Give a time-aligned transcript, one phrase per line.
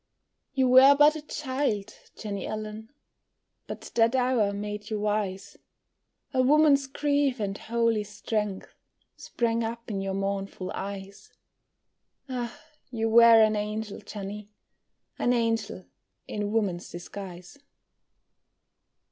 [0.55, 2.89] You were but a child, Jenny Allen,
[3.67, 5.57] But that hour made you wise;
[6.33, 8.73] A woman's grief and holy strength
[9.15, 11.31] Sprang up in your mournful eyes;
[12.27, 12.59] Ah,
[12.89, 14.49] you were an angel, Jenny,
[15.19, 15.85] An angel
[16.27, 17.59] in woman's guise.